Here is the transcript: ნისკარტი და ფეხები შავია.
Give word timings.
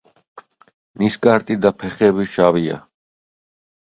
ნისკარტი 1.01 1.57
და 1.67 1.73
ფეხები 1.83 2.29
შავია. 2.37 2.81